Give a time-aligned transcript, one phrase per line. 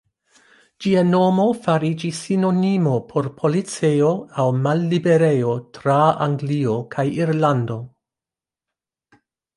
[0.83, 4.09] Ĝia nomo fariĝis sinonimo por policejo
[4.45, 7.79] aŭ malliberejo tra Anglio kaj Irlando.